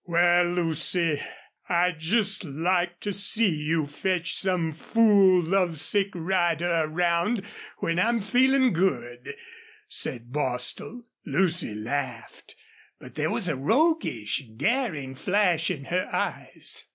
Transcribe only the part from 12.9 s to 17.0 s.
but there was a roguish, daring flash in her eyes.